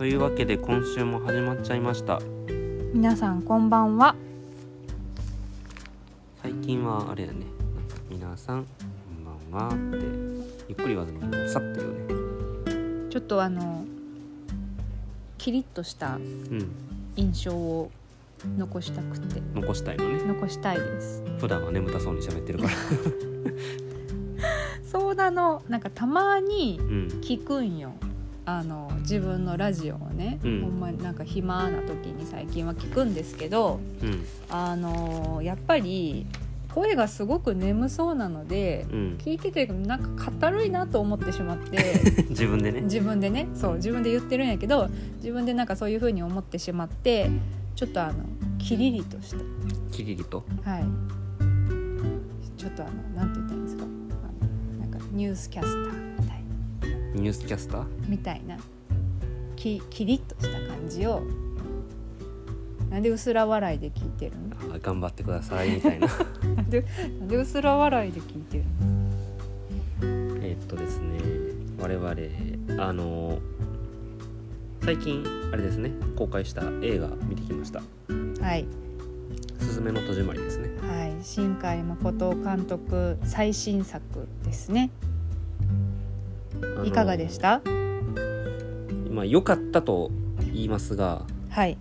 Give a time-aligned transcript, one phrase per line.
[0.00, 2.22] というわけで今週も始まっちゃいました。
[2.94, 4.16] 皆さんこんばんは。
[6.42, 7.44] 最近はあれやね。
[8.08, 10.06] 皆さんこんばんはって
[10.68, 11.20] ゆっくり言わずに
[11.50, 13.10] さっと言うね。
[13.10, 13.84] ちょっとあの
[15.36, 16.66] キリッとしたうん。
[17.16, 17.90] 印象を
[18.56, 19.42] 残したくて。
[19.52, 20.24] 残したいのね。
[20.24, 21.22] 残したいです。
[21.38, 22.70] 普段は眠たそうに喋ってるから。
[24.82, 25.60] そうなの。
[25.68, 27.06] なんかたまにうん。
[27.20, 27.92] 聞くんよ
[28.58, 30.60] あの自分のラジオをね、うん。
[30.62, 34.24] ほんまになんか暇な時に最近は聞くんですけどうん。
[34.50, 36.26] あのやっぱり
[36.74, 39.18] 声がすごく眠そうなのでうん。
[39.18, 41.78] 聞いててなんかかるいなと思ってしまって
[42.30, 42.80] 自分でね。
[42.82, 43.48] 自分でね。
[43.54, 47.30] そう自分で言ってるんやけど自分でなんかそういう風に思ってしまって
[47.76, 48.14] ちょっとあの
[48.58, 49.38] キリリとした。
[49.92, 50.44] キリリと？
[50.64, 50.84] はい。
[52.56, 53.84] ちょっとあのなんて言ったらいいんですか？
[54.80, 56.09] なんかニュースキャスター
[57.14, 57.84] ニュースキャスター？
[58.08, 58.56] みたいな。
[59.56, 61.22] きキリッとした感じを。
[62.90, 64.74] なんで薄ら笑いで聞いてるの？
[64.74, 66.08] あー頑張ってくださいみたいな。
[66.56, 66.84] なんで
[67.18, 68.64] なんで薄ら笑いで聞いてる
[70.42, 71.18] えーっとですね
[71.80, 73.38] 我々あの
[74.82, 77.80] 最近あれですね公開した映画見てきました。
[78.08, 78.66] のはい
[79.60, 80.70] 「すずめの戸締まり」ですね。
[80.80, 81.10] はい。
[81.22, 84.02] 新海誠監督最新作
[84.42, 84.90] ですね
[86.84, 87.60] いかがでした？
[89.10, 90.10] まあ良かったと
[90.52, 91.76] 言いますがはい。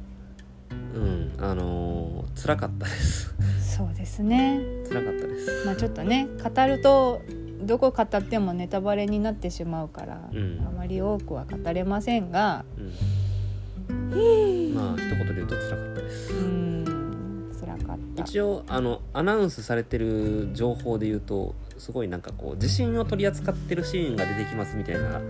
[0.94, 3.34] うんあのー辛かったです。
[3.60, 4.60] そうですね。
[4.88, 5.66] 辛かったです。
[5.66, 7.22] まあちょっとね語ると
[7.62, 10.66] どこ語ってもネタバレになってしまうから、うん。
[10.66, 12.64] あまり多くは語れませんが。
[12.78, 12.82] う
[14.18, 14.74] ん。
[14.74, 16.34] まあ一言で言うと辛かったです。
[16.34, 16.99] うーん
[17.78, 18.24] 辛かった。
[18.24, 25.22] 一応あのアナウンスされてる情報で言うとすごいなんかこう地震を取り扱ってるシーンが出てきますみたいな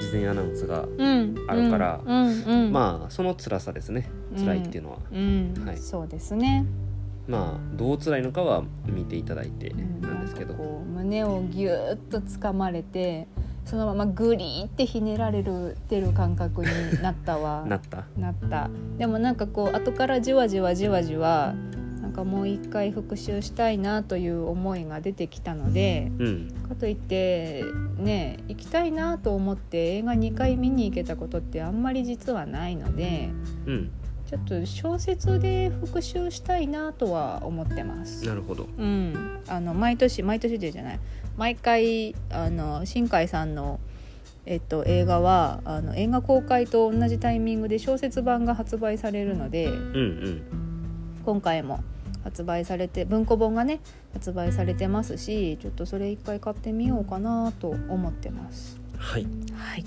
[0.00, 1.34] 事前アナウンスが、うん。
[1.48, 2.26] あるからうん。
[2.26, 2.66] うん。
[2.66, 4.08] うん、まあその辛さですね。
[4.36, 5.54] 辛いっていうのは、うん。
[5.66, 5.78] はい。
[5.78, 6.66] そうですね、
[7.28, 13.26] まあどう辛いのかは見ていただいてうんなんですけど、胸をギューッと掴まれて
[13.64, 17.64] そのままグリーってひねられるてる感覚になったわ。
[17.66, 18.04] なった。
[18.18, 18.68] なった。
[18.98, 21.54] でもなんかこう後からじわじわじわじわ
[22.04, 26.54] なんかもう一回復習したいなという思いが出てきたのでうん。
[26.68, 27.64] かといって
[27.96, 33.30] ね行きたいなと思って映画2回見に行けたことってあんまり実はないので
[33.64, 33.90] うん。
[34.26, 38.26] ちょっと小説で復習したいなとは思ってます。
[38.26, 38.68] なるほど。
[38.76, 41.00] うん、あの毎年毎年でじゃない。
[41.38, 43.80] 毎回あの新海さんの、
[44.44, 50.42] えっと、映画はあの映画公開と同じタイミングで小説版が発売されるのでうんうん。
[51.24, 51.82] 今回も
[52.24, 53.80] 発売されて文庫本がね
[54.12, 58.76] 発売されてますしちょっとそれ一回買ってみようかなと思ってます。
[58.96, 59.26] はい。
[59.54, 59.84] はい、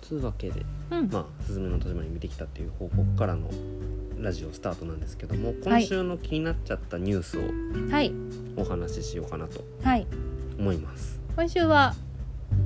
[0.00, 1.08] つうわけでうん。
[1.10, 3.50] まあ「すずめの戸締まり」見てきたっていう報告からの
[4.18, 7.42] ラジオスタートなんですけども今週の気になっちゃったニュースを
[7.90, 8.12] はい。
[8.56, 10.06] お話ししようかなとはい。
[10.58, 11.94] 思います、今週は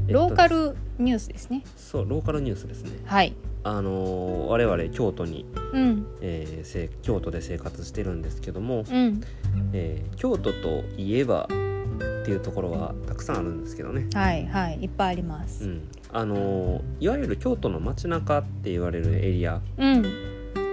[0.08, 1.62] えっとローカルニュースですね。
[1.76, 2.90] そうローカルニュースですね。
[3.04, 3.34] はい、
[3.64, 6.06] あのー我々京都に、うん。
[6.20, 9.20] えーせ京都で生活してるんですけども、うん。
[9.72, 14.78] えー京都といえばっていうところはたくさんあるんですけどね、はいはい。
[14.82, 15.64] いっぱいあります。
[15.64, 15.88] うん。
[16.12, 19.60] あのーいわゆる京都の街中って言われるエリア。
[19.78, 20.02] うん。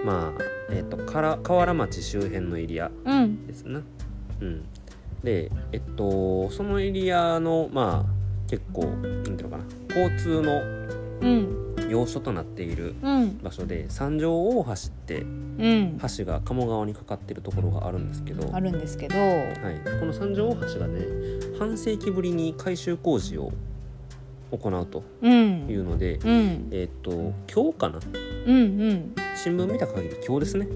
[0.06, 3.48] まあ、えー、とから河原町周辺のエリアうん。
[3.48, 3.82] ですな。
[4.42, 4.64] うん、
[5.24, 9.64] でえっとそのエリアのまあ結構なんていうのかな。
[9.96, 10.62] 交通の
[11.22, 11.61] うん
[11.92, 13.38] 要所となっているうん。
[13.44, 14.76] 場所で三条大橋っ
[15.06, 16.00] てうん。
[16.18, 21.06] 橋が鴨川にかかってるところがあるんですけど、はあるんですけど、い、この三条大橋がね
[21.60, 23.52] 半世紀ぶりに改修工事を
[24.52, 25.68] 行うとうん。
[25.70, 26.70] いうので、うん。
[26.72, 28.00] えっと今日かな？
[28.48, 29.16] うんうん。
[29.36, 30.68] 新聞見た限り今日ですね。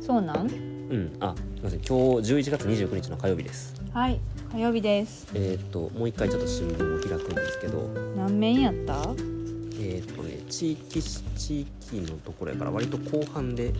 [0.00, 0.48] そうなん？
[0.48, 1.16] うん。
[1.20, 1.80] あすいません。
[1.80, 3.74] 今日11月29日の火曜日です。
[3.92, 4.18] はい。
[4.52, 5.28] 火曜日です。
[5.34, 7.82] えっともう一回ちょっと新聞を開くんですけど。
[8.16, 9.37] 何面やった？
[9.98, 13.74] えっとね地域地域のところやから割と後半で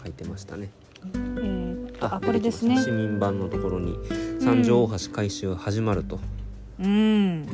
[0.00, 0.70] 書いてましたね。
[1.02, 2.80] えー、あこれですね。
[2.80, 3.98] 市民版のところに
[4.40, 6.20] 三条大橋改修始まると、
[6.78, 7.46] うん。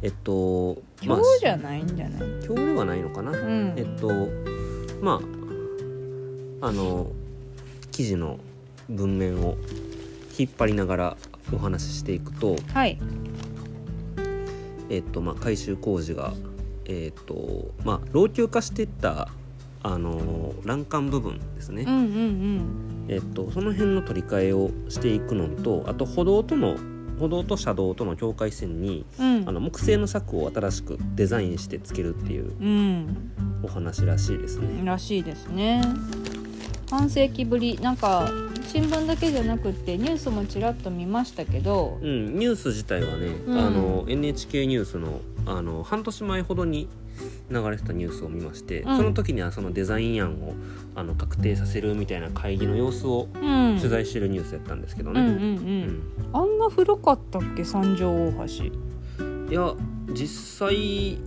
[0.00, 3.74] えっと今日じゃないんじゃない、今日ではないのかな、うん。
[3.76, 4.08] えっと
[5.02, 5.20] ま
[6.62, 7.12] ああの
[7.90, 8.38] 記事の
[8.88, 9.58] 文面を
[10.38, 11.16] 引っ張りながら
[11.52, 12.98] お話ししていくと、はい
[14.90, 16.32] えっとまあ、改修工事が、
[16.86, 19.28] えっとまあ、老朽化していった
[19.82, 23.06] あの欄干部分ですね、うんうん。
[23.08, 26.76] えっと、その辺の取り替えをしていくのとあと歩道との
[27.18, 29.48] 歩道と車道との境界線にうん。
[29.48, 33.32] あの木製の柵を新しくデザインしてつけるっていううん。
[33.62, 34.82] お話らしいですね。
[34.84, 35.82] らしいですね
[36.90, 37.78] 半世紀ぶり。
[37.80, 38.30] なんか
[38.66, 41.98] 新聞だけじゃなくってニュースもちらっと見ましたけど。
[42.02, 43.58] うん、ニュース自体はね、うん。
[43.58, 46.88] あの NHK ニュースのあの半年前ほどに
[47.50, 48.96] 流れてたニュースを見まして、うん。
[48.96, 50.54] その時にはそのデザイン案を
[50.94, 53.76] あの確定させるみたいな会議の様子をうん。
[53.78, 55.20] 取材してるニュースやったんですけどね。
[56.32, 57.64] あんな古かったっけ？
[57.64, 58.64] 三条大橋。
[59.50, 59.74] いや
[60.12, 61.18] 実際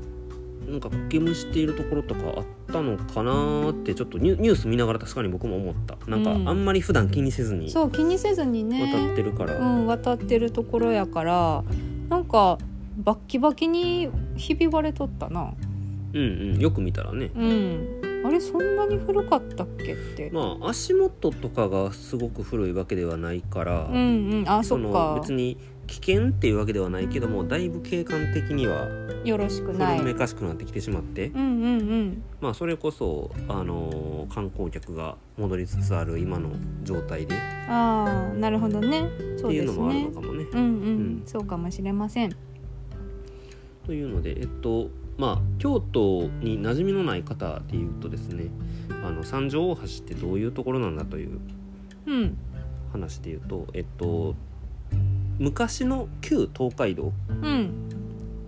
[0.72, 5.98] なんか苔むしているところとかあったのかなーってちょっとニュニュース見ながら確かに僕も思った。
[6.10, 6.50] なんかうん。
[6.50, 7.70] あんまり普段気にせずに。
[7.70, 8.90] そう気にせずにね。
[8.92, 11.64] 渡ってるから、うん、渡ってるところやから。
[12.10, 12.58] なんか
[12.98, 15.54] バッキバキにひび割れとったな。
[16.14, 17.32] うんうんよく見たらね。
[17.36, 18.02] うん。
[18.24, 24.46] あれそんなに古かったっけって、まあ足元とかがすごく古いわけではないから、うんうん。
[24.48, 25.58] あそっのか別に
[25.88, 28.88] 危険っていうわけではないけどもだいぶ景観的には
[29.26, 30.00] よろしくない。
[30.00, 32.24] 古めかしくなってきてしまって、うんうんうん。
[32.40, 36.52] まあそれこそ、あのー観光客が戻りつつある今の
[36.84, 37.36] 状態で、
[37.68, 39.10] ああなるほどね。
[39.38, 40.44] そっていうのもあるうですねのかもね。
[40.54, 40.68] うんうん、う
[41.20, 41.24] ん。
[41.26, 42.36] そうかもしれません。
[43.86, 48.46] というのでえっとまあ京都に馴染みのない方でいうとですね
[49.04, 51.40] あの三条大橋ってどういうところなんだという
[52.06, 52.38] うん。
[52.92, 54.36] 話でいうとえっと
[55.42, 57.12] 昔の旧東海道
[57.42, 57.90] うん。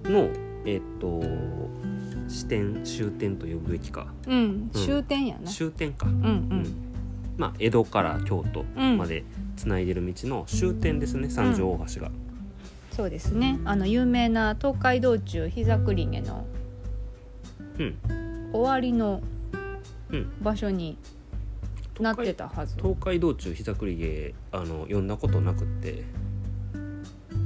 [0.04, 0.30] の
[0.64, 1.24] えっと
[2.28, 4.14] 支店終点と呼ぶべきか。
[4.28, 4.70] うん。
[4.74, 5.50] 終点やな。
[5.50, 6.28] 終点か、うんううん。
[6.62, 6.68] ん
[7.36, 9.24] まあ江戸から京都まで
[9.58, 12.12] つないでる道の終点ですね、三条大橋が。
[12.92, 13.60] そうですね。
[13.66, 16.46] あの有名な東海道中膝栗毛の
[17.80, 17.96] うん。
[18.54, 19.20] 終わりの
[20.12, 20.32] うん。
[20.44, 20.96] 場所に
[22.00, 26.04] なってたはず、東海道中膝栗毛あの読んだことなくって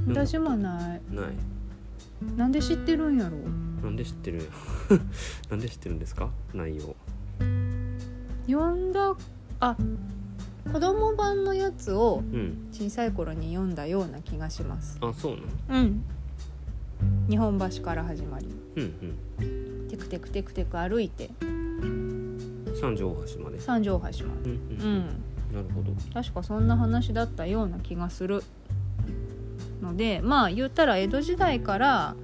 [0.08, 1.14] 私もない。
[1.14, 1.26] ない
[2.36, 3.36] なんで知ってるんやろ？
[3.82, 4.42] なんで知ってる？
[5.50, 6.30] なんで知ってるんですか？
[6.54, 6.96] 内容。
[8.46, 9.14] 読んだ
[9.60, 9.76] あ
[10.72, 12.68] 子供版のやつをうん。
[12.72, 14.98] 小さい頃に読んだような気がします。
[15.00, 15.36] あそう
[15.68, 15.82] なの？
[15.82, 16.02] うん。
[17.28, 18.46] 日本橋から始まり。
[18.76, 21.30] うんテクテクテクテク歩いて。
[21.42, 23.60] うん三条大橋まで。
[23.60, 24.50] 三条大橋まで。
[24.50, 24.98] うんううん。
[24.98, 25.06] ん。
[25.52, 25.92] なるほど。
[26.12, 28.42] 確かそんな話だったような気がする
[29.82, 32.16] のでまあ言ったら江戸時代から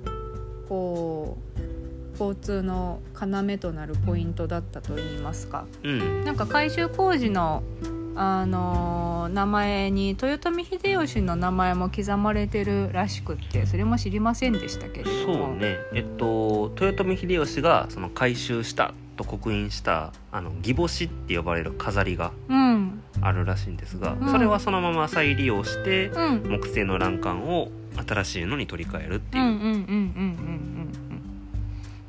[0.68, 1.64] こう
[2.12, 5.66] 交通の要となるポイントだったといいますか。
[5.82, 6.24] うん。
[6.24, 7.62] なんか改修工事の
[8.16, 15.34] あのー名前に豊臣秀吉の名前も刻まれてるらしくってそれも知りませんでしたけれども。
[15.34, 15.76] そうね。
[15.92, 24.30] えっと豊臣秀吉がその改修したと刻印したあの義星って呼ばれる飾りがうんあるらしいんですが、うん。
[24.30, 26.42] それはそのまま再利用してうん。
[26.48, 27.70] 木製の欄干を
[28.06, 29.44] 新しいのに取り替えるっていう。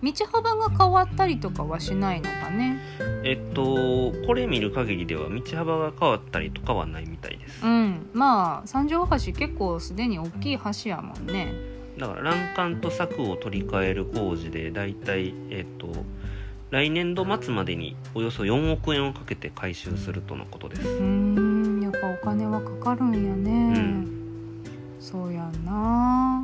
[0.03, 2.79] 道幅が変わったりとかはしないのかね。
[3.23, 7.65] えっとこれ見る限りでは道幅が変わったりとかはないみたいです。
[7.65, 8.09] うん。
[8.13, 11.53] まあ三条大橋結構すでに大きい橋やもんね。
[11.97, 15.87] だから欄干と柵を取り替える工事でだいたいえっと
[16.71, 20.81] 来年度末までにおよそ4億円をかけて回収するとのことです。
[20.81, 24.07] うーんやっぱお金はかかるんやね、ん。
[24.99, 26.43] そうやんな。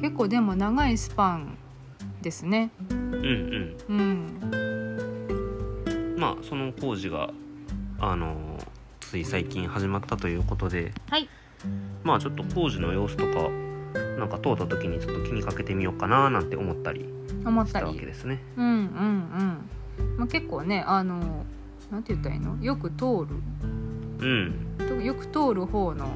[0.00, 1.58] 結構でも長いスパン
[2.22, 2.70] ですね。
[2.90, 3.92] うんうん。
[3.92, 4.40] うん。
[6.16, 7.30] まあその工事が
[7.98, 8.58] あの
[9.00, 10.92] つい最近始まったということで。
[11.10, 11.28] はい。
[12.02, 13.50] まあちょっと工事の様子とか
[14.18, 17.86] なんか通った時にちょっと気にかけてみようかななんて思ったりした思ったり。
[17.86, 18.42] わけですね。
[18.56, 21.44] うんうんうん、まあ、結構ねあの
[21.90, 22.56] なんて言ったらいいの？
[22.62, 24.76] よく通うん。
[24.78, 26.06] るよく通る方の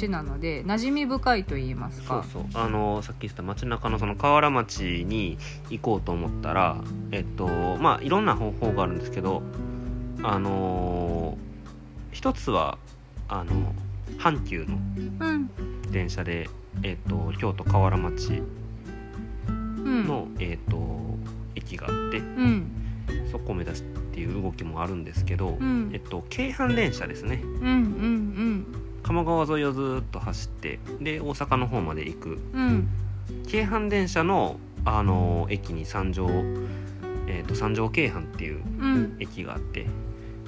[0.00, 2.44] 橋なので馴染み深いと言いますそうかそう。
[2.54, 5.38] あのさっき言った街中のその河原町に
[5.70, 6.78] 行こうと思ったら
[7.12, 7.46] えっと
[7.78, 9.42] まあいろんな方法があるんですけど
[10.22, 11.36] あの
[12.12, 12.78] 一つは
[13.28, 13.74] あの
[14.18, 14.78] 阪急の
[15.20, 15.50] うん。
[15.90, 16.50] 電車で、
[16.82, 18.42] えっと京都河原町
[19.48, 20.06] うん。
[20.06, 20.76] の、えっと
[21.54, 22.70] 駅があってうん。
[23.30, 25.90] そこを目指すっていう動きもあるんですけど、うん。
[25.92, 27.40] えっと京阪電車ですね。
[27.42, 28.66] うんうん
[29.02, 32.38] 鴨川沿いをずっと走ってで大阪の方まで行く。
[32.52, 32.66] うん。
[32.66, 32.88] うん
[33.48, 36.28] 京阪電車の、あの駅に三条、
[37.26, 39.16] えー、と三条京阪っていううん。
[39.18, 39.86] 駅があって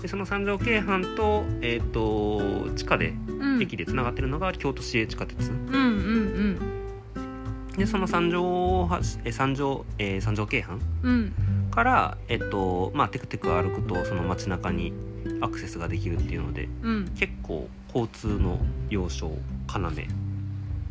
[0.03, 3.63] でその三条京阪と,、えー、と地下でうん。
[3.63, 5.51] 駅でつながってるのが京都市営地下鉄。
[5.51, 6.59] うんうん
[7.77, 11.13] でその三条はえ三条、えー三条京阪うん。
[11.13, 14.93] うんから、えっとまあ、テクテク歩くとその街中に
[15.41, 17.09] アクセスができるっていうのでうん。
[17.17, 18.59] 結構交通の
[18.91, 19.81] 要衝要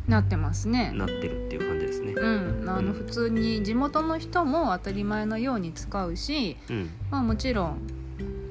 [0.08, 0.92] なってますね。
[0.92, 2.12] なってるっていう感じですね。
[2.12, 2.94] うん、あのうん。
[2.94, 6.90] 普通に地元の人も当たり前のように使うし、うん。
[7.10, 7.78] まあ、もちろん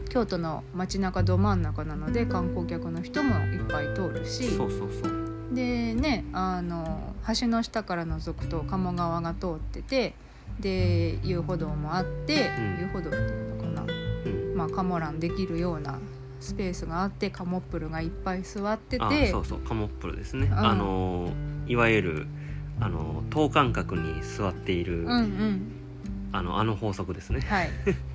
[0.10, 4.50] 京都の街中ど真ん中なので観光客の人もいっぱい通るし。
[4.50, 5.28] そうそうそう。
[5.54, 10.14] でねあの橋の下から覗くと鴨川が通ってて
[10.60, 12.80] で遊歩道もあって、うん。
[12.82, 14.56] 遊歩道っていうのかな、うん。
[14.56, 16.00] まあ、カモランできるような
[16.40, 19.60] スペースがあってカモップルがいっぱい座ってあてそうそう。
[19.60, 20.58] カモップルですね、ん。
[20.58, 21.30] あの
[21.68, 22.28] いわゆる
[22.80, 25.72] あの等間隔に座っている、うんうん。
[26.32, 27.42] あのあの法則ですね。
[27.42, 27.70] はい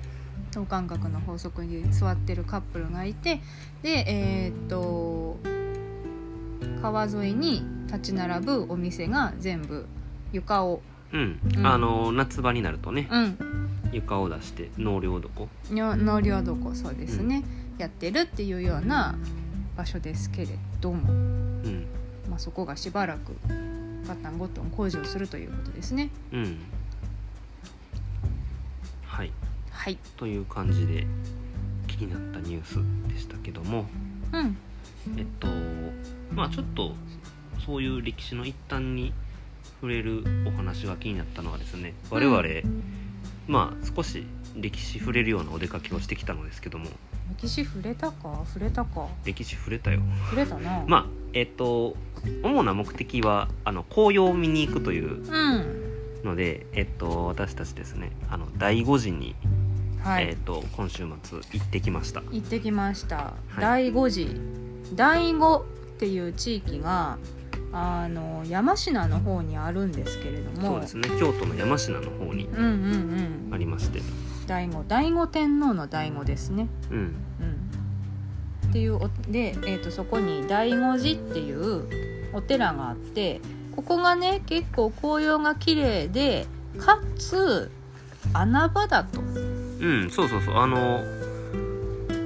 [0.53, 3.41] 等間隔の法則に座ってるカップルがいて
[3.81, 5.37] でえーっと
[6.81, 9.85] 川沿いに立ち並ぶお店が全部
[10.31, 10.81] 床を
[11.13, 11.65] うん、うん。
[11.65, 13.37] あの夏場になるとねうん。
[13.93, 15.47] 床を出して納涼床。
[15.71, 17.43] 納涼床そうですね、
[17.77, 19.15] やってるっていうような
[19.77, 21.85] 場所ですけれども、うん。
[22.27, 23.37] まあ、そこがしばらく
[24.07, 26.09] ガタンゴトン工事をするということですね。
[26.31, 26.57] うん。
[29.05, 29.31] はい
[29.83, 29.97] はい。
[30.15, 31.05] という感じで
[31.87, 32.77] 気になったニュース
[33.13, 33.85] でしたけども。
[34.31, 34.57] うん。
[35.17, 35.47] えっと
[36.33, 36.93] まあちょっと
[37.65, 39.11] そういう歴史の一端に
[39.81, 42.41] 触れるお話が気になったのはですね我々、
[43.45, 44.25] まあ少し
[44.55, 46.85] 歴史触れるようなお出かけをしてきたのですけども。
[47.37, 48.41] 歴史触れたか？
[48.45, 49.09] 触れたか。
[49.25, 49.99] 歴史触れたよ。
[50.29, 50.85] 触れたな。
[50.87, 51.97] まあえっと
[52.41, 55.83] 主な目的はあの紅葉を見に行くといううん。
[56.23, 59.35] ので、えっと、私たちですねあの第5次に、
[60.03, 62.21] はい、えっと、今週末行ってきました。
[62.31, 63.61] 行ってきました、はい。
[63.61, 64.27] 第五次。
[64.93, 65.63] 第五っ
[65.97, 67.17] ていう地域が
[67.71, 70.71] あの山科の方にあるんですけれども。
[70.73, 71.09] そうですね。
[71.17, 72.65] 京都の山科の方にうんうん
[73.47, 73.53] うん。
[73.53, 74.01] ありまして。
[74.45, 74.83] 第五。
[74.87, 76.67] 第五天皇の第五ですね。
[76.91, 76.97] うん。
[76.97, 77.73] うん。
[78.69, 83.39] っていうおで、えー、とそこに第五寺っていうお寺があって
[83.75, 86.47] ここがね結構紅葉が綺麗で
[86.79, 87.71] かつ
[88.33, 89.21] 穴場だと
[89.83, 90.55] うんそうそうそう。
[90.55, 91.03] あの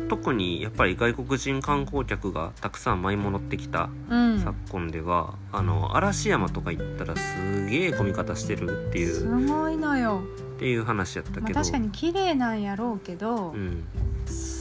[0.10, 4.40] 特にやっぱり外国人観光客がたくさん舞い戻ってきたうん。
[4.40, 10.24] 昨今では、あの嵐山とか行ったらすげえ混み方してるっていすうごいのよ、
[10.56, 13.84] っていう話やったまあ、けど、確かに綺麗なんやろうけど、うん、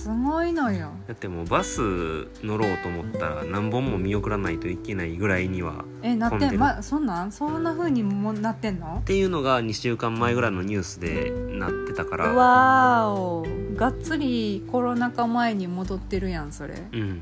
[0.07, 0.93] すごいのよ。
[1.09, 1.81] だってもうバス
[2.45, 6.59] 乗ろうと思ったら何本も見送らないといけないぐらいにはえなってん？
[6.61, 7.33] まそんなん？
[7.33, 8.99] そんな風にもなってんの？
[9.01, 12.33] っていうのが2週間前ぐらいのニュースでなってたから。
[12.33, 13.47] わーお。
[13.75, 16.75] がっつりコロナ禍前に戻ってるやんそれ。
[16.93, 17.21] うん。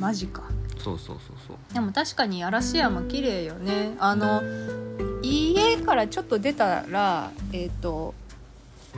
[0.00, 0.44] マジか。
[0.78, 1.74] そうそうそうそう。
[1.74, 3.94] でも確かに嵐山綺麗よね。
[3.98, 4.40] あの
[5.22, 8.14] 家からちょっと出たらえっ、と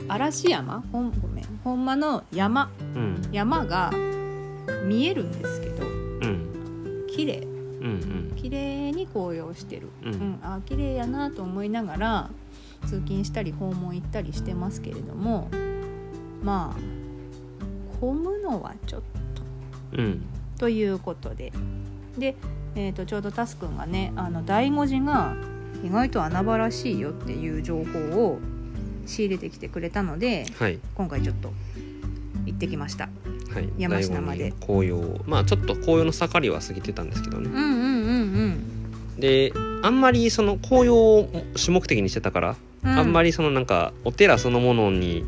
[0.07, 0.83] 嵐山？
[0.91, 1.59] ほんごめん。
[1.63, 2.71] ほんまの山。
[2.95, 3.21] うん。
[3.31, 3.91] 山が
[4.85, 7.05] 見えるんですけどうん。
[7.07, 7.47] 綺麗。
[7.81, 10.13] うん綺麗に紅葉してる、うん。
[10.13, 12.29] うん、あ綺麗やなと思いながら
[12.85, 15.49] 通勤したり訪問行ったりしてますけれども
[16.41, 19.01] まあ混むのはちょっ
[19.91, 19.97] と。
[19.97, 20.05] うん。
[20.05, 20.25] うん
[20.57, 21.51] ということで。
[22.17, 22.35] で、
[22.75, 25.35] えー、とちょうどタスくんがねあの醍醐寺が
[25.83, 28.39] 意外と穴場らしいよっていう情報を
[29.05, 30.79] 仕入れてきてくれたのではい。
[30.95, 31.51] 今回ちょっと
[32.45, 33.09] 行ってきました。
[33.53, 33.69] はい。
[33.77, 34.53] 山科まで。
[34.65, 35.21] 紅葉。
[35.25, 37.49] まあちょっと紅葉の盛りは過ぎてたんですけどね。
[37.49, 38.09] うんうんう
[38.47, 38.69] ん
[39.17, 42.89] であんまりその紅葉を主目的にしてたから、うん。
[42.89, 45.23] あんまりりそのなんかお寺そのものに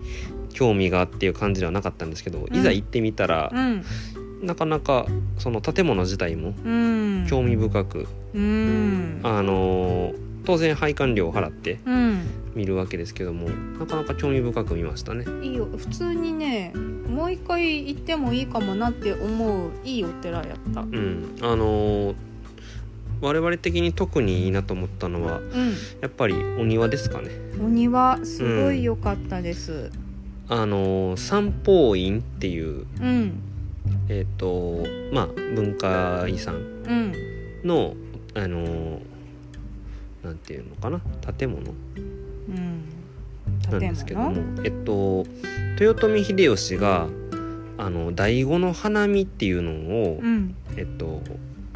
[0.54, 3.86] 興味がっていう感じではなかったんですけど、いざ行ってみたらう、ん。
[4.42, 5.06] なかなか
[5.38, 7.28] その建物自体もうん。
[7.30, 9.20] 興味深く、うん。
[9.24, 12.22] あのー当然拝観料を払ってうん。
[12.56, 13.50] 見るわけですけども
[13.80, 15.26] なかなか興味深く見ましたね。
[15.44, 15.66] いいよ。
[15.78, 16.72] 普通にね
[17.10, 20.82] もう一回行ってもいいかもなって思ういいお寺やった。
[20.82, 21.36] うん。
[21.42, 22.16] あのー
[23.22, 25.48] 我々的に特にいいなと思ったのはうん。
[26.02, 27.30] やっぱりお庭ですかね。
[27.64, 29.90] お庭すごい良かったです。
[30.50, 33.42] あのー三宝院っていううん。
[34.10, 36.58] えっ、とまあ文化遺産う
[36.94, 37.14] ん。
[37.64, 37.96] の
[38.34, 39.00] あのー
[40.26, 41.00] なんていうのかな？
[41.38, 41.62] 建物。
[41.62, 42.84] うん。
[43.72, 45.26] なん建ですけども物えっと
[45.80, 47.08] 豊臣秀吉が
[47.78, 50.56] あの第五の花見っていうのを、うん。
[50.78, 51.22] えっと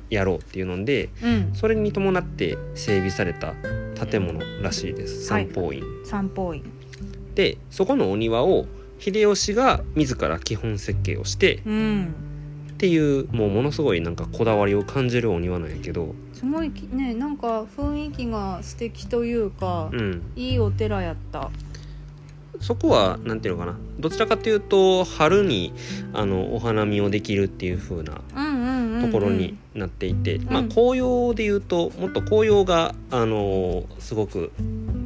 [0.09, 1.51] やろうっていうのでうん。
[1.53, 3.53] それに伴って整備された
[4.05, 5.31] 建物らしいです。
[5.31, 5.45] はい。
[5.45, 6.63] 三宝院、三宝院。
[7.35, 8.65] でそこのお庭を
[8.97, 12.13] 秀吉が自ら基本設計をしてうん。
[12.73, 20.31] っていうもうものすごいなんかこだわりを感じるお庭なんやけどすごいきねなんか雰囲気が素敵というか、うん。
[20.38, 21.51] いいお寺やった。
[22.62, 23.77] そこはなんていうのかな。
[24.00, 25.74] どちらかというと春に
[26.13, 28.22] あのお花見をできるっていう風な
[29.01, 30.46] ところになっていて、ん。
[30.46, 34.53] まあ、紅葉でいうともっと紅葉が、あのすごく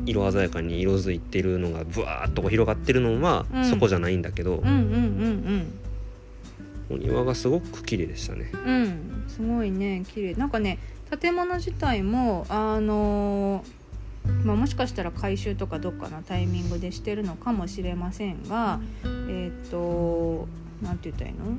[0.05, 3.65] 色鮮やかに色づいてるのがブワーッと広がってるのは、うん。
[3.65, 5.79] そこじゃないんだけどうん、うんうん
[6.89, 8.51] お庭がすごく綺麗でしたね。
[8.53, 9.25] うんうん。
[9.27, 10.35] すごいね綺麗。
[10.35, 10.77] なんかね
[11.17, 13.63] 建物自体もあの
[14.45, 18.79] まあ、もしかしたら改修とかどっかのタイミングでしてるのかもしれませんが
[19.27, 20.47] えっ、と
[20.81, 21.57] なんて言ったらいいの？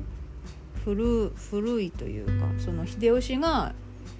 [0.83, 3.73] 古古いというかその秀吉が、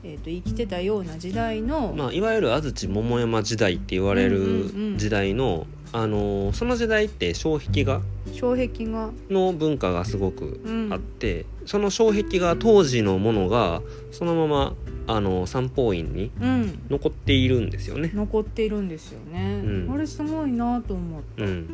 [0.03, 4.97] えー、と生きてたような時代の、まあ、いわゆる安土桃山時代って言われるん。
[4.97, 8.01] 時代の、あのその時代って障壁画
[8.33, 10.93] 障壁が、の文化がすごくうん。
[10.93, 14.73] あって、その障壁画当時のものがそのまま
[15.07, 18.11] あの三宝院にうん、残っているんですよね。
[18.13, 19.91] 残っているんですよね、うん。
[19.93, 21.43] あれすごいなと思って。
[21.43, 21.67] うん、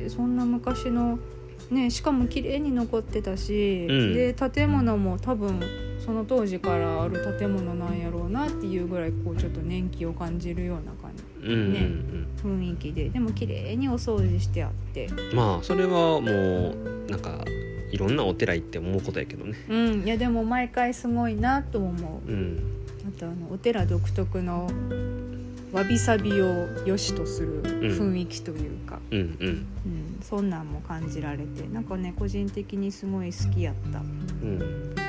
[0.00, 1.18] えーそんな昔の
[1.70, 4.14] ねしかも綺麗に残ってたし、うん。
[4.14, 5.60] で建物も多分
[6.04, 11.88] その当時からある建物なんやろうなっていうぐらいこうちょっと年季を感じるような感じうん、ね。
[12.42, 13.08] 雰囲気で。
[13.08, 15.06] でも綺麗にお掃除してあって。
[15.06, 17.44] うん、まあそれはもうなんか
[17.90, 19.54] いろんなお寺行って思うことやけどね。
[19.68, 20.04] うん。
[20.04, 22.30] いやでも毎回すごいなと思う。
[22.30, 22.62] うん、
[23.08, 24.70] あとあのお寺独特の
[25.72, 29.26] わびさびを良しとする雰囲気というか、うん、うん。
[29.26, 29.66] うん。
[30.22, 31.66] そんなんも感じられて。
[31.72, 33.98] なんかね個人的にすごい好きやった。
[33.98, 35.07] うん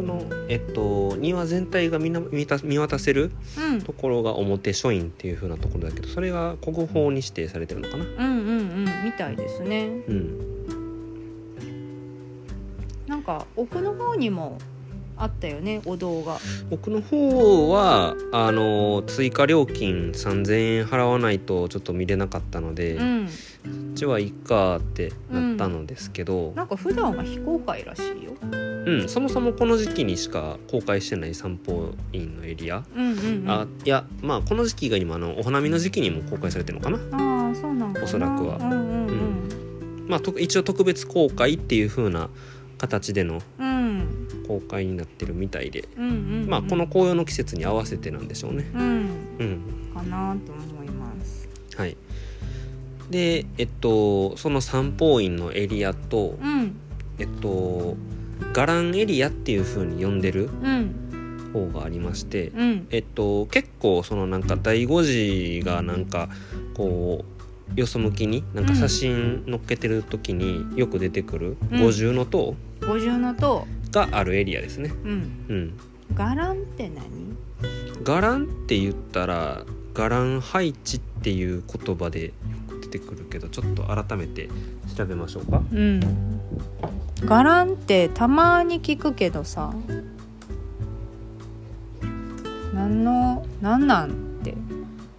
[0.00, 3.82] そのえっと庭全体が見な見た見渡せるうん。
[3.82, 8.04] ところが表書院っていう風なところだけどそれが国宝に指定されてるのかな？
[8.04, 8.84] うんうんうん。
[9.04, 9.88] みたいですね。
[10.08, 10.56] うん。
[13.06, 14.56] なんか奥の方にも
[15.18, 16.38] あったよねお堂が。
[16.70, 23.26] 奥の方はあの追加料金3000円払わないとちょっと見れなかったので、こうん。
[23.26, 28.32] っちはいいかってなったのですけど、なんか普段は非公開らしいよ
[28.90, 29.08] うん。
[29.08, 36.98] そもそもこの時期にしか公開してない散歩院のエリア、うんうん、うん、あいやまあこの時期以外にもあのお花見の時期にも公開されてるのかな。
[37.12, 38.56] ああそうなんおそらくは。
[38.56, 40.06] うんうんうん。
[40.08, 42.28] まあと一応特別公開っていう風な
[42.78, 44.28] 形でのうん。
[44.46, 46.48] 公開になってるみたいで、うんうんうん。
[46.48, 48.68] まあこの紅葉の季節に合わせてなんでしょうね。
[48.74, 48.82] うん。
[49.38, 49.60] うん。
[49.94, 51.48] かなと思います。
[51.76, 51.96] はい。
[53.10, 56.74] でえっとその三宝院のエリアとうん。
[57.18, 57.96] えっと
[58.52, 60.96] 伽藍エリアっていう風に呼んでるうん。
[61.52, 62.86] 方がありましてうん。
[62.90, 66.28] えっと結構そのなんか第五次がなんか
[66.74, 67.24] こ
[67.76, 71.80] うよそ向きになんか写真載っけてる時によく出てくるうん。
[71.82, 72.54] 五重塔
[72.86, 73.66] 五重の塔。
[73.90, 74.92] があるエリアですね。
[75.04, 75.10] うん。
[75.48, 75.72] うん、
[76.14, 77.36] 伽藍って何？
[78.04, 82.32] 伽藍って言ったら伽藍配置っていう言葉でよ
[82.68, 84.48] く出てくるけどちょっと改めて
[84.96, 85.62] 調べましょうか。
[85.72, 86.00] うん
[87.26, 89.72] 伽藍ってたまに聞くけどさ
[92.72, 94.54] 何の何なんって。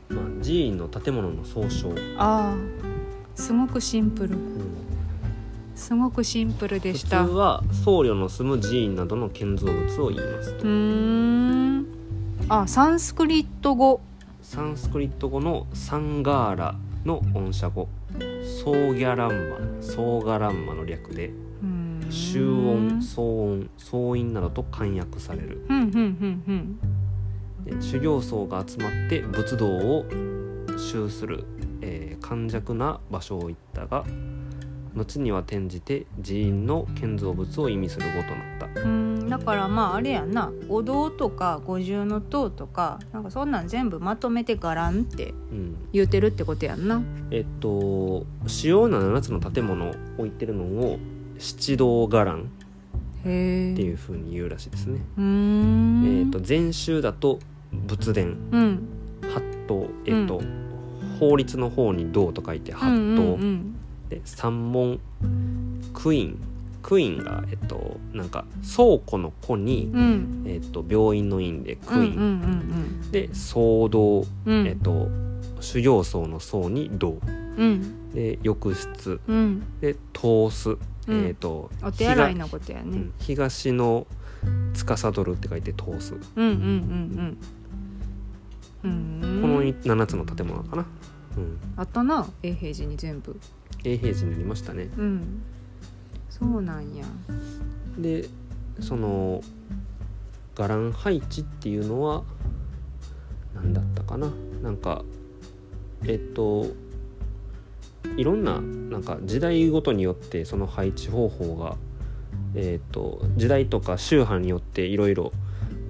[0.09, 2.55] まあ、寺院の建物の総称、ああ
[3.35, 4.37] すごくシンプル。
[5.75, 7.21] すごくシンプルで普通した。
[7.23, 10.63] うは僧侶の住む寺院などの建造物を言いますと。
[10.63, 11.85] ーん。
[12.49, 14.01] あサンスクリット語。
[14.41, 17.87] サンスクリット語のサンガーラの音写語。
[18.63, 21.31] ソーギャランマソーガランマの略で
[22.11, 25.63] 集音騒音総音などと漢訳される。
[25.67, 26.13] ふんふん
[26.45, 26.79] ふん
[27.81, 30.05] 修行僧が集まって仏道を
[30.77, 31.45] 修する、
[31.81, 34.05] えー寛弱な場所を言ったが
[34.93, 38.81] 後には転じて寺院の建造物を意味する語となった。
[38.81, 38.87] うー
[39.25, 39.29] ん。
[39.29, 40.51] だからまああれやんな。
[40.69, 45.75] お堂とか五重の塔とかなんかそんなん全部まとめて伽藍ってうん。
[45.93, 47.01] 言うてるってことやんな。
[47.31, 50.99] えっと主要な7つの建物を置いてるのを
[51.41, 53.29] 七道伽藍って
[53.81, 55.01] いう風に言うらしいですね。
[55.17, 56.03] うーん。
[56.05, 57.39] えー、と禅宗だと
[57.71, 58.35] 仏殿。
[58.51, 58.87] うん。
[59.23, 60.41] 八塔えっ、と、
[61.19, 63.75] 法律の方に道と書いて八塔、うんうん
[64.09, 64.99] で三門
[65.93, 66.37] クイーン
[66.83, 68.43] クイーンがえっとなんか
[68.75, 70.01] 倉庫の庫に、うん。
[70.01, 72.21] うんえっと病院の院でクイーン、うん
[73.03, 73.11] うん。
[73.11, 74.67] で僧堂、うんうん。
[74.67, 75.07] えっと
[75.61, 77.17] 修行僧の僧に道。
[77.57, 78.11] うん。
[78.13, 79.19] で浴室。
[79.27, 79.63] うん。
[79.79, 81.25] で通す、うん。
[81.25, 82.83] えっとお手洗いのことやね。
[82.83, 83.13] うん。
[83.19, 84.07] 東の
[84.73, 87.37] 司るって書いて通す、うんうんうん
[88.83, 88.91] うん。
[88.91, 89.41] うん。
[89.41, 90.85] この7つの建物かな、
[91.37, 93.39] うん、あったな永平寺に全部。
[93.83, 94.89] 永平寺になりましたね。
[94.97, 95.41] うん。
[96.29, 97.05] そうなんや。
[97.97, 98.27] で
[98.79, 99.41] その
[100.55, 102.23] 伽藍配置っていうのは
[103.53, 104.31] 何だったかな。
[104.63, 105.03] なんか
[106.05, 106.67] えっと
[108.17, 111.77] いろんななんか時代ごとによってその配置方法が
[112.53, 115.31] えー、と時代とか宗派によっていろいろ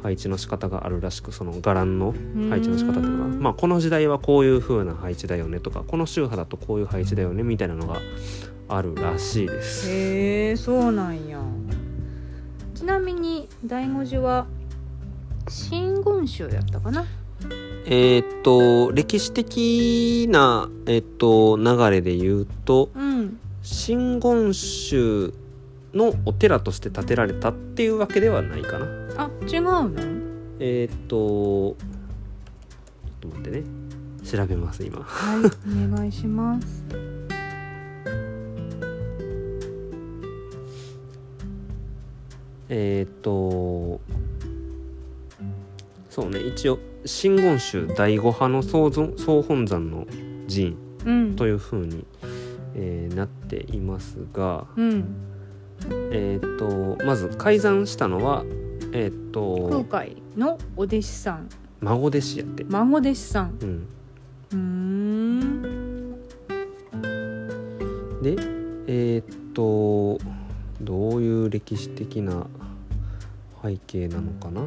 [0.04, 2.14] 配置の仕方があるらしくその伽藍の
[2.50, 8.00] 配置の仕方っていうのが、まあ、この時代はこういう風な配置だよねとかこの宗派だとこういう配置だよねみたいなのが
[8.68, 9.90] あるらしいです。
[9.90, 11.40] へえそうなんや。
[12.74, 14.48] ちなみに醍醐寺は
[15.48, 17.06] 真言宗やったかな
[17.86, 23.40] えー、と歴史的な、えー、と流れで言うとうん。
[23.64, 25.34] 真言宗
[25.94, 28.88] のお寺として建てられたっていうわけではないかな。
[29.18, 29.92] あ違うの？
[30.60, 33.64] えーっとちょっと待ってね。
[34.24, 35.00] 調べます今。
[35.04, 35.40] はい
[35.92, 36.84] お願いします。
[42.70, 44.02] えーっと
[46.12, 50.06] そうね一応真言宗第五派の総存総本山の
[50.48, 51.36] 寺院うん。
[51.38, 52.06] というふうに、
[52.76, 55.06] えーなっていますがうん。
[56.12, 56.60] えーっ
[57.00, 58.44] とまず改ざんしたのは
[58.92, 61.48] えーっ空と海のお弟子さん。
[61.80, 62.66] 孫弟子やって。
[62.66, 63.58] 孫弟子さん。
[63.62, 63.88] うん。
[64.52, 66.12] うーん。
[68.22, 68.36] で
[68.88, 70.20] えーっと
[70.82, 72.48] どういう歴史的な
[73.64, 74.62] 背景なのかな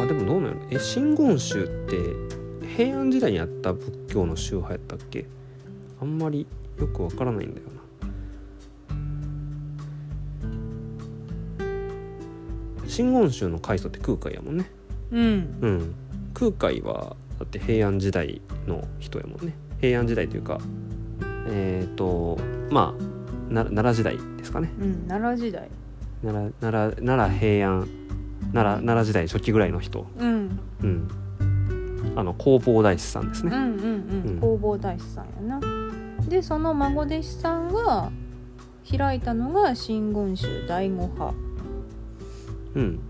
[0.00, 1.98] あでもどうなのえ真言宗って
[2.66, 5.26] 平安時代にあった仏教の宗派やったっけ？
[6.00, 6.46] あんまり
[6.78, 7.72] よくわからないんだよな。
[12.86, 14.70] 真言宗の開祖って空海やもんね。
[15.10, 15.58] うん。
[15.60, 15.94] うん。
[16.32, 19.54] 空海はだって平安時代の人やもんね。
[19.80, 20.58] 平安時代というか
[21.48, 22.38] えっ、と
[22.70, 23.02] まあ
[23.52, 24.70] な奈良時代ですかね。
[24.80, 25.68] うん奈良時代。
[26.22, 26.70] 奈良
[27.04, 27.88] 奈良平安
[28.52, 30.06] 奈良奈良時代初期ぐらいの人。
[30.18, 30.60] うん。
[30.82, 31.08] うん。
[32.16, 33.54] あの弘法大師さんですね。
[33.54, 33.80] うんうんうん。
[33.80, 34.40] うん。
[34.40, 35.60] 弘法大師さんやな。
[36.28, 38.10] でその孫弟子さんが
[38.96, 41.34] 開いたのが真言宗第五派。
[42.74, 43.00] うん。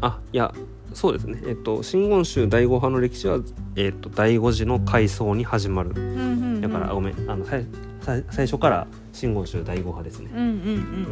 [0.00, 0.52] あいや
[0.92, 1.40] そうですね。
[1.46, 3.38] えっ、と真言宗第五派の歴史は
[3.76, 5.90] えっ、と第五次の開創に始まる。
[5.90, 6.60] うんうんうん。
[6.60, 7.66] だから、ごめんあのさい
[8.00, 10.30] さい最初から真言宗第五派ですね。
[10.34, 10.50] うんうんう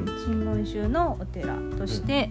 [0.03, 0.45] ん。
[0.45, 2.31] 真言宗のお寺として、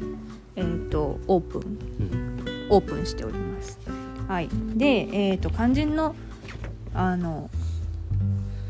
[0.62, 1.62] えっ、とオープン。
[1.62, 2.46] うん。
[2.70, 3.80] オープンしております。
[4.28, 4.50] はい。
[4.76, 6.16] でえっ、と肝心の
[6.94, 7.50] あの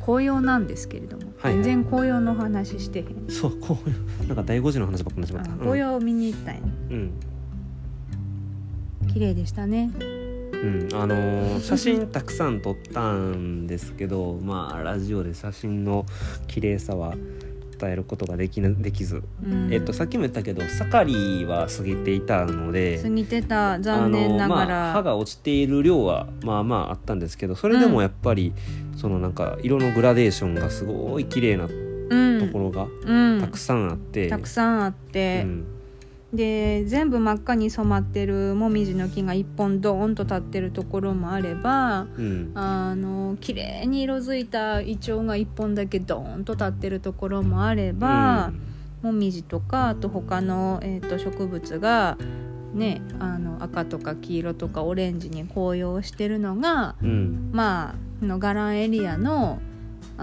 [0.05, 1.63] 紅葉なんですけれども、はいはい。
[1.63, 3.29] 全然紅葉の話してへん。
[3.29, 5.63] そうこういうなんか第五次の話ばっかりになっちまった。
[5.63, 6.61] あ紅葉を見に行ったんや。
[6.63, 7.11] うん。
[9.13, 9.91] 綺麗でしたね。
[10.53, 16.05] うん、あのー写真たくさん撮ったんですけどまあラジオで写真の
[16.47, 17.15] 綺麗さは
[17.81, 19.73] 伝えることができなできず、うん。
[19.73, 23.79] えっとさっきも言ったけど盛りは過ぎていたので過ぎてた。
[23.79, 28.53] 残念ながら、まあ、歯が落ちている量はまあまああったんですけどそれでもやっぱり、
[28.95, 32.49] そのなんか色のグラデーションがすごい綺麗なとうん。
[32.51, 33.41] ころがうん。
[33.41, 35.41] たくさんあって、たくさんあって。
[35.45, 35.65] う、ん
[36.33, 42.51] で全部真っ赤に染まってるもみじの木が一本ドーンと立ってるところもあればうん。
[42.55, 48.51] あの綺麗に色づいたイチョウが一本だけドーンと立ってるところもあれば、
[49.01, 52.17] もみじとかあと他の、えー、と植物が、
[52.73, 57.49] ね、あの赤とか黄色とかオレンジに紅葉してるのがうんうん。
[57.51, 59.59] まああの伽藍エリアの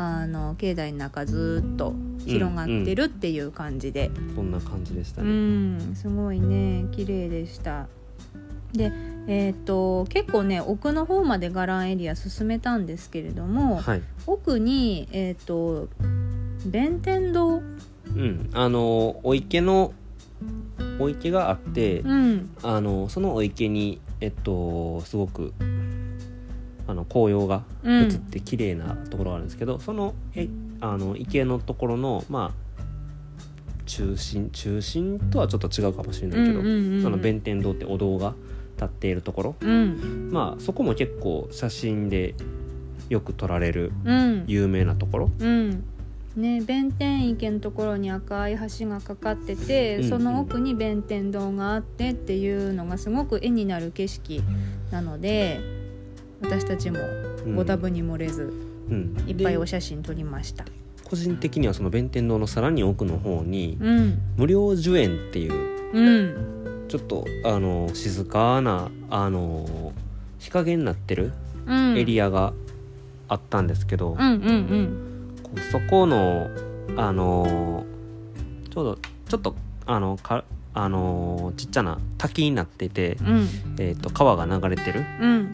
[0.00, 1.92] あの境内の中ずっと
[2.24, 5.30] 広がってるっていう感じで、こんな感じでしたうね。
[5.32, 6.84] んすごいね。
[6.92, 7.88] 綺麗でした。
[8.72, 8.92] で
[9.26, 14.02] えー、と結構ね奥の方まで伽藍エリア進めたんですけれども、はい。
[14.28, 15.88] 奥に、えー、と
[16.64, 17.60] 弁天堂、う
[18.10, 19.92] ん、あのお池の
[21.00, 22.50] お池があって、うん。
[22.62, 25.52] あのそのお池にえっとすごく
[26.88, 28.04] あの紅葉がうん。
[28.04, 30.48] 映って綺麗なところがあるんですけど、そのえ
[30.80, 32.68] あの池のところのまあ
[33.86, 38.34] 中心中心とはちょっと違うかもしれないけど、うんうんうんその弁天堂ってお堂が
[38.76, 39.54] 立っているところ。
[39.60, 40.30] うん。
[40.32, 42.34] まあそこも結構写真で
[43.08, 44.44] よく撮られるうん。
[44.46, 45.30] 有名なところ。
[45.38, 45.84] うん。
[46.36, 50.08] ね、弁天池のところに赤い橋がかかってて、うんうん。
[50.10, 54.40] その奥に弁天堂があってっていうのがすごく絵になる景色
[54.92, 55.60] なので
[56.40, 56.98] 私たちも
[57.46, 57.56] うん。
[57.56, 58.52] ご多分に漏れず、
[58.90, 59.16] うん。
[59.26, 60.64] いっぱいでお写真撮りました。
[61.04, 64.18] 個人的にはその弁天堂のさらに奥の方にうん。
[64.36, 65.54] 無料寿園っていう
[65.92, 66.86] うん。
[66.88, 69.92] ちょっとあの静かなあの
[70.38, 71.32] 日陰になってる
[71.66, 71.98] うん。
[71.98, 72.52] エリアが
[73.28, 74.16] あったんですけど、
[75.70, 76.48] そこの
[76.96, 77.84] あの
[78.70, 78.98] ちょうど
[79.28, 83.48] ちょっとあのかあのちっちゃな滝になってて、うんうん。
[83.78, 85.50] えー、と川が流れてるうん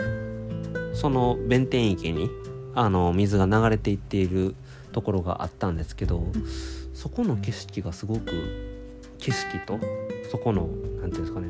[0.94, 2.30] その弁天池に
[2.74, 4.54] あの水が流れていっている
[4.92, 6.26] ところがあったんですけど
[6.92, 8.32] そこの景色がすごく
[9.18, 9.78] 景色と
[10.30, 10.66] そこの
[11.00, 11.48] なんていうんですかね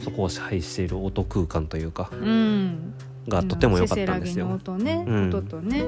[0.00, 2.94] そこを支配している音空間というかうん。
[3.28, 4.48] がとても良かったんですよ。
[4.48, 5.28] 音ね、うん。
[5.28, 5.84] 音とね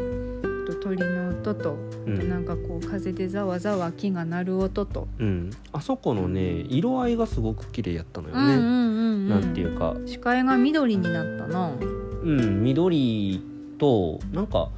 [0.82, 2.28] 鳥の音と、うん。
[2.28, 8.40] なんかこう風でざわざわ木が鳴る音と、うん、あそこのね色合いがすごく綺麗やったのよね。
[8.40, 9.28] うんうんうんうん。
[9.28, 11.72] なんていうか、視界が緑になったな
[12.22, 13.42] うん、緑
[13.78, 14.68] となんか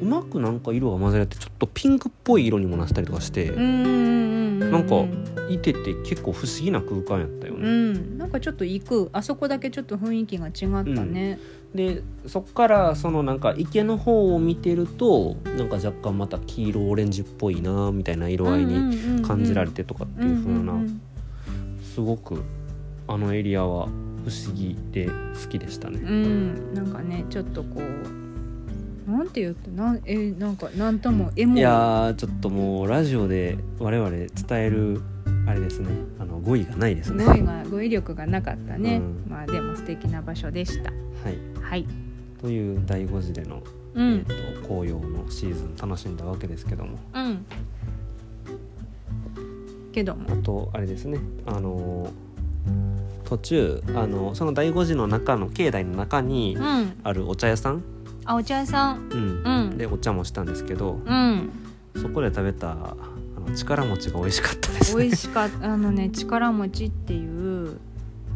[0.00, 4.26] うまくなんか色が混ぜられてちょっとピンクっぽい色にもなったりとかして、うんうんうんうん
[4.70, 5.04] なんか
[5.48, 7.68] いてて結構不思議な空間やったようね。
[7.68, 9.10] んなんかちょっと行く。
[9.12, 11.38] あそこだけちょっと雰囲気が違ったね、
[11.74, 20.74] でそっからそのなんか池の方を見てるとなんか若干また黄色オレンジっぽいなみたいな色合いに感じられてとかっていう風な
[21.94, 22.42] すごく
[23.06, 23.88] あのエリアは
[24.26, 26.00] 不思議で好きでしたね。
[26.02, 26.74] うん。
[26.74, 31.60] なんかねちょっとこうなんて言うとなんえなんかなんともエモい。
[31.60, 35.00] やーちょっともうラジオで我々伝える
[35.46, 35.90] あれですね。
[36.18, 37.24] あの語彙がないですね。
[37.24, 39.30] 語彙が語彙力がなかったね、うん。
[39.30, 40.90] まあでも素敵な場所でした。
[40.90, 40.96] は
[41.30, 41.86] い、はい。
[42.40, 43.62] という第5次での、う
[43.94, 44.34] えー、んと
[44.66, 46.98] 紅葉のシーズン楽しんだわけですけども。
[47.14, 47.46] うん。
[49.92, 50.32] けども。
[50.32, 51.20] あとあれですね。
[51.46, 52.26] あのー
[53.26, 57.00] 途中あのその第5次の中の境内の中にうん。
[57.02, 57.82] あるお茶屋さん、
[58.24, 59.08] あお茶屋さん。
[59.10, 59.42] うん。
[59.44, 59.78] うん。
[59.78, 61.50] でお茶もしたんですけどうん。
[61.96, 62.76] そこで食べたあ
[63.40, 65.02] の力餅が美味しかったですね。
[65.02, 65.72] 美味しかった。
[65.72, 67.78] あのね 力餅っていう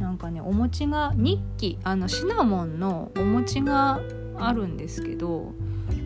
[0.00, 4.00] なんかねお餅が日記あのシナモンのお餅が
[4.38, 5.52] あるんですけど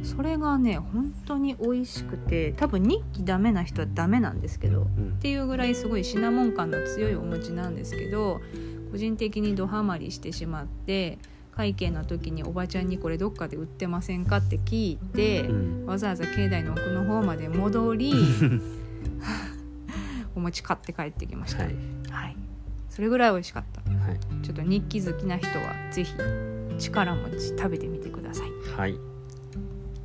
[0.03, 5.09] それがね本当に美味しくて多分日記ダメな人はダメなんですけどうん。
[5.11, 8.40] っていうぐらいすごいシナモン感の強いお餅なんですけど
[8.94, 11.18] 個人的にドハマりしてしまって
[11.50, 15.52] 会計の時におばちゃんにこれどっかで売ってませんかって聞いて、う
[15.83, 15.87] ん。
[15.87, 18.14] わざわざ境内の奥の方まで戻り
[20.37, 21.70] お餅買って帰ってきました、は
[22.11, 22.33] はい。
[22.35, 22.37] い、
[22.88, 23.80] それぐらい美味しかった。
[23.90, 24.20] はい。
[24.44, 26.14] ちょっと日記好きな人はぜひ
[26.78, 28.50] 力餅食べてみてください。
[28.76, 28.96] はい、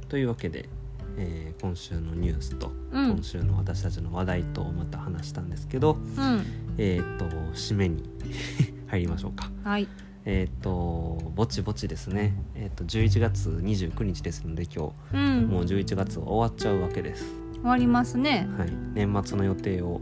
[0.08, 0.68] というわけで、
[1.16, 3.12] えー今週のニュースと、うん。
[3.12, 6.42] 今週の私たちの話題とまた話したんですけど、うん。
[6.78, 8.04] えっ、と締めに
[8.88, 9.50] 入りましょうか。
[9.64, 9.88] はい
[10.26, 12.34] えっ、とぼちぼちですね。
[12.54, 17.26] えっ、と11月29日ですので今うん日もう11月は終わっちゃうわけです。
[17.54, 20.00] 終わりますねはい、年末の予定を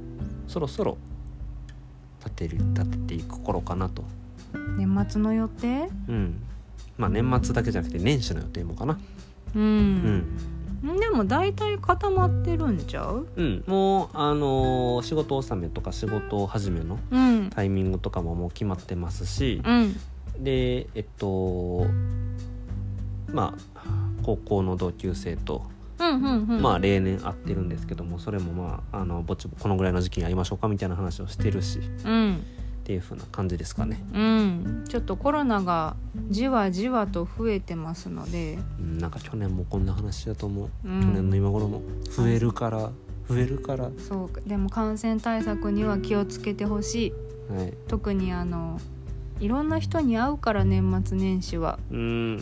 [0.48, 0.98] そろそろ
[2.24, 4.04] 立てる立てていく頃かなと。
[4.78, 5.90] 年末の予定？
[6.08, 6.42] うん。
[6.98, 8.98] まあ年末だけじゃなくて年始の予定もかな。
[9.56, 10.24] ううんん。
[10.82, 13.28] でも大体固まってるんちゃう？
[13.36, 17.50] うん、もうあのー仕事納めとか仕事始めのうん。
[17.50, 19.96] タイミングとかももう決まってますし、うん。
[20.44, 21.88] でえっと
[23.32, 23.82] まあ
[24.24, 25.63] 高校の同級生と、
[26.00, 26.62] うんうんうん。
[26.62, 31.80] まあ例年会ってるんですけどもそれもまああのぼちぼこのぐらいの時期に会いましょうかみたいな話をしてるし。
[31.80, 32.44] っうん
[32.88, 34.86] ていう風な感じですかね、うん。
[34.88, 35.97] ちょっとコロナが
[36.30, 41.02] じわじわと増えてますので、うん、なんか去年もこんな話だと思う、うん。
[41.02, 41.82] 去年の今頃も。
[42.10, 42.89] 増えるから
[43.28, 44.50] 増えるから、はそう。
[44.50, 47.08] でも感染対策には気をつけてほしい。
[47.08, 47.13] い、
[47.89, 48.80] 特にあの
[49.41, 51.80] いろんな人に会うから年末年始は。
[51.91, 52.38] うん。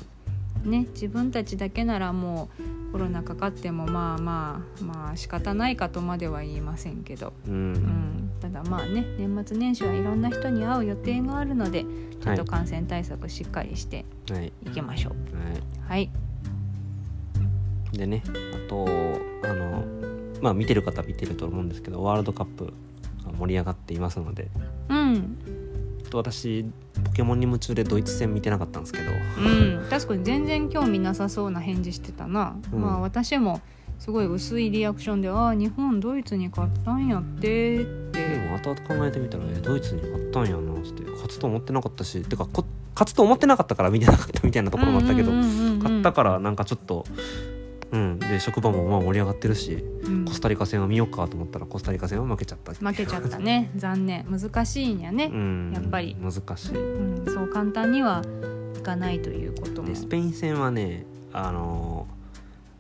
[0.63, 11.86] ね自分たちだけならもうコロナかかってもまあまあまあ仕方ないかとまでは言いませんけど、ううんん、ただまあね年末年始はいろんな人に会う予定があるので
[12.21, 14.54] ちょっと感染対策しっかりしてはい。
[14.65, 15.88] いきましょう。
[15.89, 16.08] はい。
[16.08, 16.12] は
[17.93, 17.98] い。
[17.98, 18.86] でねあと
[19.43, 19.84] あの
[20.41, 24.50] まあ見てる方は見てると思うんですけどワールドカップが盛り上がっていますので
[24.89, 25.38] うん。
[26.10, 26.65] と私
[27.04, 29.12] ポケモンに夢中でドイツ戦見てなかったんですけど。
[29.12, 32.82] うん、確かに全然興味なさそうな返事してたな、うん。
[32.82, 33.62] まあ私も
[33.99, 38.15] すごい薄いリアクションで「ああ日本ドイツに勝ったんやって」って。
[38.15, 47.05] でも後々考えてみたらえドイツに勝ったんやなって勝つと思ってなかったしてかこ勝つと思ってなかったから見てなかったみたいなところもあったけど、勝ったからなんかちょっと
[47.91, 50.25] うんで職場もまあ盛り上がってるしうん。
[50.25, 54.25] コスタリカ戦は見ようかと思ったらコスタリカ戦は負けちゃった負けちゃったね残念。
[54.29, 56.15] 難しいんやねう、んやっぱり。
[56.21, 56.77] 難しい。
[56.77, 58.21] うんそう簡単には
[58.77, 59.89] いかないということも。
[59.89, 62.24] でスペイン戦はねあのー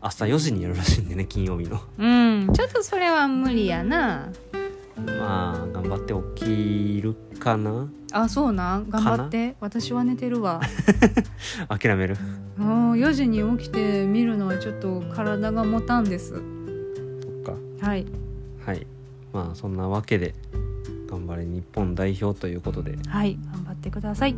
[0.07, 1.81] 朝4時にやるらしいんでね金曜日の。
[1.97, 2.53] うん。
[2.53, 4.29] ちょっとそれは無理やな。
[5.19, 7.87] まあ頑張って起きるかな。
[8.11, 8.89] あそうなん？
[8.89, 9.55] 頑張って。
[9.59, 10.61] 私は寝てるわ。
[11.67, 12.17] 諦める。
[12.59, 16.29] あー4時に起きて見るのはちょっと体が持たんです。
[16.33, 16.39] そっ
[17.79, 17.87] か。
[17.87, 18.05] はい。
[18.63, 18.85] はい。
[19.33, 20.35] まあそんなわけで
[21.09, 22.95] 頑張れ日本代表ということで。
[23.07, 23.39] はい。
[23.51, 24.35] 頑張ってください。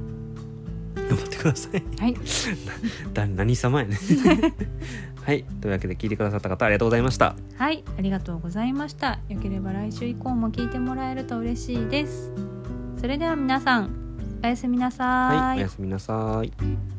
[0.96, 1.84] 頑張ってください。
[2.00, 2.16] はい。
[3.14, 3.98] だ何様やね
[5.28, 5.44] はい。
[5.44, 7.36] というわけで聞いてくださった方ありがとうございました。
[7.58, 7.84] はい。
[7.98, 9.20] ありがとうございました。
[9.28, 12.32] よければ来週以降も聞いてもらえると嬉しいです。
[12.98, 13.90] それでは皆さん
[14.42, 15.58] おやすみなさはい。
[15.58, 16.97] おやすみなさい